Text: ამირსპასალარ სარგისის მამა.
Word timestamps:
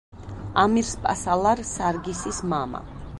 ამირსპასალარ 0.61 1.63
სარგისის 1.73 2.41
მამა. 2.55 2.83